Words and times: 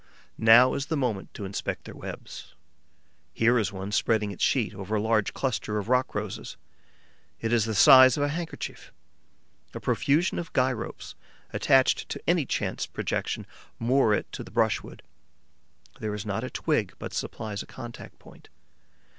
Now 0.39 0.73
is 0.73 0.87
the 0.87 0.97
moment 0.97 1.31
to 1.35 1.45
inspect 1.45 1.83
the 1.83 1.95
webs. 1.95 2.55
Here 3.33 3.59
is 3.59 3.71
one 3.71 3.91
spreading 3.91 4.31
its 4.31 4.43
sheet 4.43 4.73
over 4.73 4.95
a 4.95 4.99
large 4.99 5.31
cluster 5.35 5.77
of 5.77 5.89
rock 5.89 6.15
roses; 6.15 6.57
it 7.39 7.53
is 7.53 7.65
the 7.65 7.75
size 7.75 8.17
of 8.17 8.23
a 8.23 8.29
handkerchief. 8.29 8.91
A 9.75 9.79
profusion 9.79 10.39
of 10.39 10.51
guy 10.53 10.73
ropes, 10.73 11.13
attached 11.53 12.09
to 12.09 12.21
any 12.27 12.47
chance 12.47 12.87
projection, 12.87 13.45
moor 13.77 14.11
it 14.15 14.25
to 14.31 14.43
the 14.43 14.49
brushwood. 14.49 15.03
There 15.99 16.15
is 16.15 16.25
not 16.25 16.43
a 16.43 16.49
twig 16.49 16.95
but 16.97 17.13
supplies 17.13 17.61
a 17.61 17.67
contact 17.67 18.17
point. 18.17 18.49